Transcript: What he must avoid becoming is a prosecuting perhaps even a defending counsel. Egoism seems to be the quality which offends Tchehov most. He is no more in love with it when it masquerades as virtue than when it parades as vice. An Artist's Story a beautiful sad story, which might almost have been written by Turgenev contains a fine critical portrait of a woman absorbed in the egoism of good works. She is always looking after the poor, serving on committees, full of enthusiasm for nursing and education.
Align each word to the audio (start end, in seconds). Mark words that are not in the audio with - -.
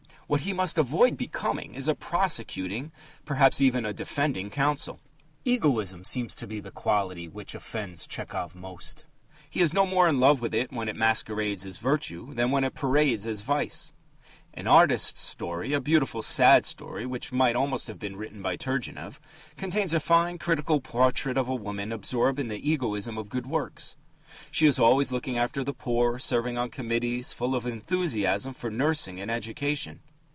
What 0.31 0.39
he 0.47 0.53
must 0.53 0.77
avoid 0.77 1.17
becoming 1.17 1.73
is 1.73 1.89
a 1.89 1.93
prosecuting 1.93 2.93
perhaps 3.25 3.59
even 3.59 3.85
a 3.85 3.91
defending 3.91 4.49
counsel. 4.49 5.01
Egoism 5.43 6.05
seems 6.05 6.33
to 6.35 6.47
be 6.47 6.61
the 6.61 6.71
quality 6.71 7.27
which 7.27 7.53
offends 7.53 8.07
Tchehov 8.07 8.55
most. 8.55 9.05
He 9.49 9.59
is 9.59 9.73
no 9.73 9.85
more 9.85 10.07
in 10.07 10.21
love 10.21 10.39
with 10.39 10.53
it 10.53 10.71
when 10.71 10.87
it 10.87 10.95
masquerades 10.95 11.65
as 11.65 11.79
virtue 11.79 12.33
than 12.33 12.49
when 12.49 12.63
it 12.63 12.73
parades 12.73 13.27
as 13.27 13.41
vice. 13.41 13.91
An 14.53 14.67
Artist's 14.67 15.19
Story 15.19 15.73
a 15.73 15.81
beautiful 15.81 16.21
sad 16.21 16.65
story, 16.65 17.05
which 17.05 17.33
might 17.33 17.57
almost 17.57 17.87
have 17.89 17.99
been 17.99 18.15
written 18.15 18.41
by 18.41 18.55
Turgenev 18.55 19.19
contains 19.57 19.93
a 19.93 19.99
fine 19.99 20.37
critical 20.37 20.79
portrait 20.79 21.37
of 21.37 21.49
a 21.49 21.53
woman 21.55 21.91
absorbed 21.91 22.39
in 22.39 22.47
the 22.47 22.71
egoism 22.71 23.17
of 23.17 23.27
good 23.27 23.47
works. 23.47 23.97
She 24.49 24.65
is 24.65 24.79
always 24.79 25.11
looking 25.11 25.37
after 25.37 25.61
the 25.61 25.73
poor, 25.73 26.19
serving 26.19 26.57
on 26.57 26.69
committees, 26.69 27.33
full 27.33 27.53
of 27.53 27.65
enthusiasm 27.65 28.53
for 28.53 28.71
nursing 28.71 29.19
and 29.19 29.29
education. 29.29 29.99